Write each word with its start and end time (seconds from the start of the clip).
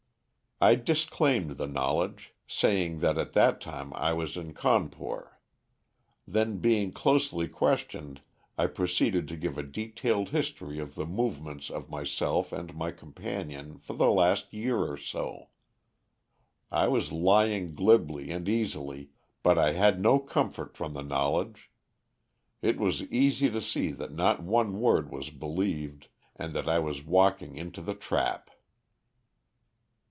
"I 0.63 0.75
disclaimed 0.75 1.57
the 1.57 1.65
knowledge, 1.65 2.35
saying 2.45 2.99
that 2.99 3.17
at 3.17 3.33
that 3.33 3.59
time 3.61 3.91
I 3.95 4.13
was 4.13 4.37
in 4.37 4.53
Cawnpore. 4.53 5.39
Then 6.27 6.59
being 6.59 6.91
closely 6.93 7.47
questioned, 7.47 8.21
I 8.59 8.67
proceeded 8.67 9.27
to 9.29 9.37
give 9.37 9.57
a 9.57 9.63
detailed 9.63 10.29
history 10.29 10.77
of 10.77 10.93
the 10.93 11.07
movements 11.07 11.71
of 11.71 11.89
myself 11.89 12.53
and 12.53 12.75
my 12.75 12.91
companion 12.91 13.79
for 13.79 13.93
the 13.93 14.11
last 14.11 14.53
year 14.53 14.77
or 14.85 14.97
so. 14.97 15.49
I 16.71 16.87
was 16.89 17.11
lying 17.11 17.73
glibly 17.73 18.29
and 18.29 18.47
easily, 18.47 19.09
but 19.41 19.57
I 19.57 19.71
had 19.71 19.99
no 19.99 20.19
comfort 20.19 20.77
from 20.77 20.93
the 20.93 21.01
knowledge. 21.01 21.71
It 22.61 22.79
was 22.79 23.01
easy 23.11 23.49
to 23.49 23.61
see 23.63 23.89
that 23.93 24.11
not 24.13 24.43
one 24.43 24.79
word 24.79 25.11
was 25.11 25.31
believed, 25.31 26.07
and 26.35 26.53
that 26.53 26.69
I 26.69 26.77
was 26.77 27.03
walking 27.03 27.55
into 27.57 27.81
the 27.81 27.95
trap. 27.95 28.51